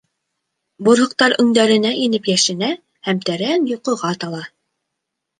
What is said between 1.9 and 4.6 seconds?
инеп йәшенә һәм тәрән йоҡоға тала.